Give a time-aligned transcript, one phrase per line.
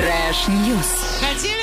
[0.00, 1.20] Trash news.
[1.20, 1.59] Хотели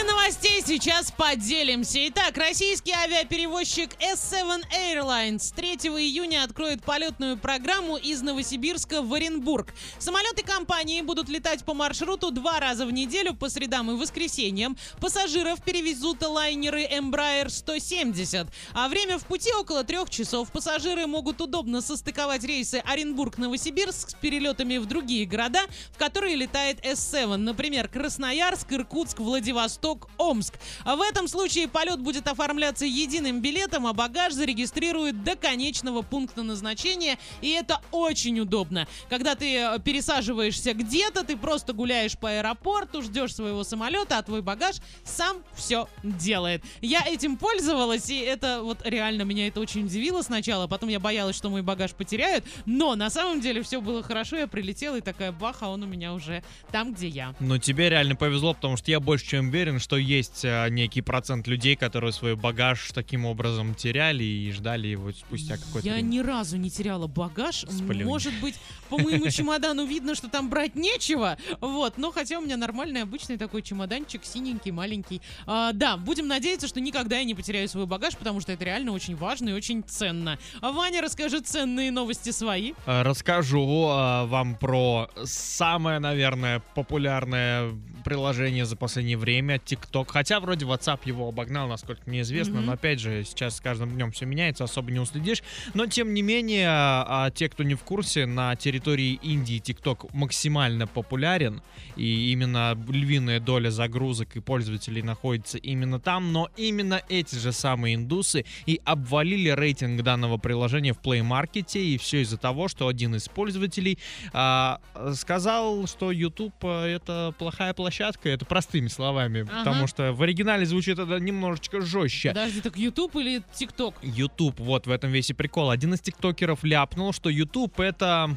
[0.67, 1.97] сейчас поделимся.
[2.09, 9.73] Итак, российский авиаперевозчик S7 Airlines 3 июня откроет полетную программу из Новосибирска в Оренбург.
[9.97, 14.77] Самолеты компании будут летать по маршруту два раза в неделю по средам и воскресеньям.
[14.99, 18.47] Пассажиров перевезут лайнеры Embraer 170.
[18.73, 20.51] А время в пути около трех часов.
[20.51, 25.61] Пассажиры могут удобно состыковать рейсы Оренбург-Новосибирск с перелетами в другие города,
[25.93, 27.37] в которые летает S7.
[27.37, 30.56] Например, Красноярск, Иркутск, Владивосток, Омск.
[30.83, 36.43] А в этом случае полет будет оформляться единым билетом, а багаж зарегистрируют до конечного пункта
[36.43, 37.17] назначения.
[37.41, 38.87] И это очень удобно.
[39.09, 44.41] Когда ты э, пересаживаешься где-то, ты просто гуляешь по аэропорту, ждешь своего самолета, а твой
[44.41, 46.63] багаж сам все делает.
[46.81, 50.67] Я этим пользовалась, и это вот реально меня это очень удивило сначала.
[50.67, 52.45] Потом я боялась, что мой багаж потеряют.
[52.65, 54.37] Но на самом деле все было хорошо.
[54.37, 57.35] Я прилетела и такая бах, а он у меня уже там, где я.
[57.39, 61.47] Но тебе реально повезло, потому что я больше чем уверен, что есть а, некий процент
[61.47, 66.07] людей, которые свой багаж таким образом теряли и ждали его спустя какое-то Я время.
[66.07, 67.65] ни разу не теряла багаж.
[67.69, 68.05] Сплюнь.
[68.05, 68.55] Может быть,
[68.89, 71.37] по моему чемодану видно, что там брать нечего.
[71.61, 75.21] Вот, но хотя у меня нормальный обычный такой чемоданчик, синенький, маленький.
[75.45, 78.91] А, да, будем надеяться, что никогда я не потеряю свой багаж, потому что это реально
[78.91, 80.37] очень важно и очень ценно.
[80.61, 82.73] А Ваня, расскажи ценные новости свои.
[82.85, 87.71] А, Расскажу а, вам про самое, наверное, популярное
[88.07, 90.07] приложение за последнее время TikTok.
[90.09, 92.65] Хотя вроде WhatsApp его обогнал, насколько мне известно, Мгм.
[92.67, 95.43] но опять же, сейчас с каждым днем все меняется, особо не уследишь.
[95.73, 100.09] Но тем не менее, а, а, те, кто не в курсе, на территории Индии TikTok
[100.13, 101.61] максимально популярен,
[101.97, 107.95] и именно львиная доля загрузок и пользователей находится именно там, но именно эти же самые
[107.95, 113.15] индусы и обвалили рейтинг данного приложения в Play Market, и все из-за того, что один
[113.15, 113.99] из пользователей
[114.31, 114.79] а,
[115.13, 119.57] сказал, что YouTube а, это плохая площадка, это простыми словами, Ага.
[119.63, 122.29] потому что в оригинале звучит это немножечко жестче.
[122.29, 123.95] Подожди, так YouTube или TikTok?
[124.01, 125.69] YouTube, вот в этом весь и прикол.
[125.69, 128.35] Один из тиктокеров ляпнул, что YouTube это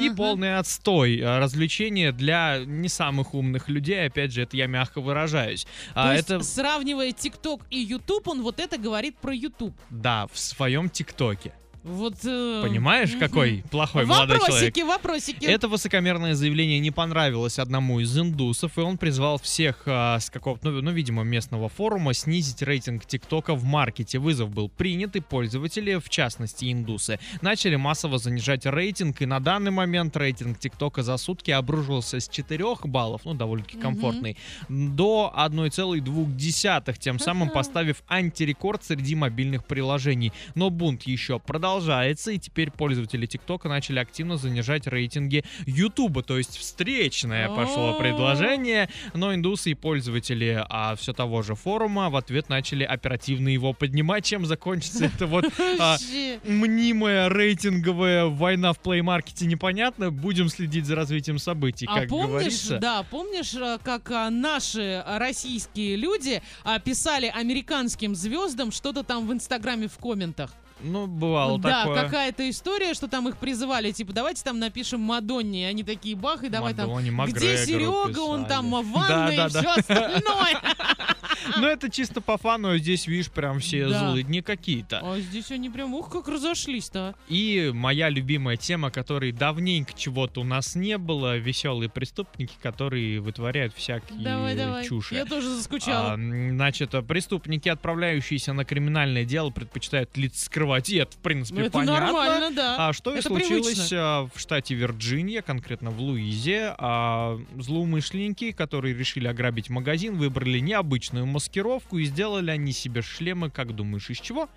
[0.00, 1.20] и полный отстой.
[1.22, 5.64] а, Развлечение для не самых умных людей, опять же, это я мягко выражаюсь.
[5.64, 9.74] То А есть, это, сравнивая TikTok и YouTube, он вот это говорит про YouTube.
[9.90, 11.52] да, в своем ТикТоке.
[11.86, 12.14] Вот.
[12.24, 14.76] э, Понимаешь, какой плохой молодой человек?
[14.76, 15.44] Вопросики, вопросики.
[15.46, 20.70] Это высокомерное заявление не понравилось одному из индусов, и он призвал всех а, с какого-то,
[20.70, 24.18] ну, ну, видимо, местного форума снизить рейтинг ТикТока в маркете.
[24.18, 29.70] Вызов был принят, и пользователи, в частности индусы, начали массово занижать рейтинг, и на данный
[29.70, 34.36] момент рейтинг ТикТока за сутки обрушился с 4 баллов, ну, довольно-таки комфортный,
[34.68, 40.32] до 1,2, тем самым поставив антирекорд среди мобильных приложений.
[40.56, 46.56] Но бунт еще продолжается, и теперь пользователи ТикТока начали активно занижать рейтинги Ютуба, то есть
[46.56, 52.84] встречное пошло предложение, но индусы и пользователи а, все того же форума в ответ начали
[52.84, 55.44] оперативно его поднимать, чем закончится это вот
[55.78, 55.96] а,
[56.44, 60.10] мнимая рейтинговая война в плеймаркете непонятно.
[60.10, 62.78] Будем следить за развитием событий, А как помнишь, говорится.
[62.78, 69.26] да, помнишь, э, как а, наши а, российские люди а, писали американским звездам что-то там
[69.26, 70.52] в Инстаграме в комментах?
[70.80, 72.02] Ну, бывало да, такое.
[72.02, 76.44] какая-то история, что там их призывали, типа, давайте там напишем Мадонне, и они такие бах,
[76.44, 78.48] и давай Мадонне, там, Макгрегору где Серега, он писали.
[78.48, 80.60] там в ванной Да, и да, все остальное.
[81.56, 84.10] Ну, это чисто по фану, а здесь, видишь, прям все Да.
[84.10, 85.00] злыдни какие-то.
[85.02, 86.98] А здесь они прям, ух, как разошлись-то.
[87.08, 87.14] а.
[87.28, 93.74] И моя любимая тема, которой давненько чего-то у нас не было, веселые преступники, которые вытворяют
[93.74, 94.86] всякие Давай, давай.
[94.86, 95.14] чуши.
[95.14, 96.12] Я тоже заскучала.
[96.12, 101.62] А, значит, а, преступники, отправляющиеся на криминальное дело, предпочитают лица скрывать, и это, в принципе,
[101.62, 102.06] это понятно.
[102.06, 102.88] нормально, да.
[102.88, 103.98] А что и случилось привычно.
[104.00, 106.74] а, в штате Вирджиния, конкретно в Луизе.
[106.78, 113.74] А, злоумышленники, которые решили ограбить магазин, выбрали необычную маскировку и сделали они себе шлемы, как
[113.76, 114.48] думаешь, из чего?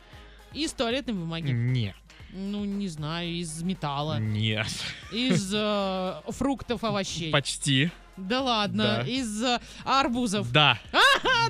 [0.54, 1.52] И с туалетной бумаги.
[1.52, 1.96] Нет,
[2.32, 4.18] Ну, не знаю, из металла.
[4.20, 4.68] нет,
[5.12, 7.32] Из э, фруктов, овощей.
[7.32, 7.92] почти.
[8.28, 9.10] Да ладно, Да.
[9.10, 10.52] из э, арбузов.
[10.52, 10.78] Да.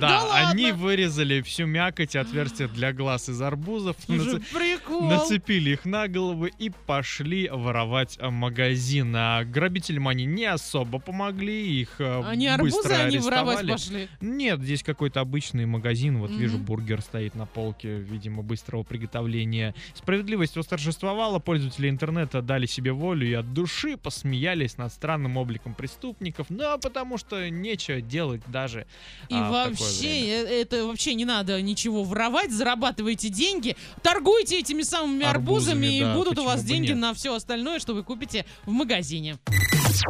[0.00, 0.50] Да, ладно?
[0.50, 5.02] они вырезали всю мякоть и отверстия для глаз из арбузов, наце- прикол.
[5.08, 9.14] нацепили их на головы и пошли воровать а, магазин.
[9.16, 13.72] А грабителям они не особо помогли, их а, Они арбузы, быстро они воровать арестовали.
[13.72, 14.08] пошли.
[14.20, 16.18] Нет, здесь какой-то обычный магазин.
[16.18, 16.64] Вот вижу, Мгм.
[16.66, 19.74] бургер стоит на полке, видимо, быстрого приготовления.
[19.94, 26.46] Справедливость восторжествовала, пользователи интернета дали себе волю и от души посмеялись над странным обликом преступников.
[26.60, 28.86] Ну, потому что нечего делать даже
[29.30, 35.24] И а, вообще, э, это вообще не надо ничего воровать, зарабатывайте деньги, торгуйте этими самыми
[35.24, 36.98] арбузами, Арбузами, и да, будут у вас деньги нет?
[36.98, 39.38] на все остальное, что вы купите в магазине.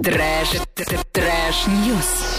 [0.03, 0.49] Trash,
[1.12, 2.38] trash, news.